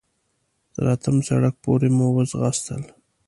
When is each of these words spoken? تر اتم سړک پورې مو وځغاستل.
تر 0.73 0.83
اتم 0.93 1.15
سړک 1.27 1.55
پورې 1.63 1.89
مو 1.97 2.07
وځغاستل. 2.15 2.81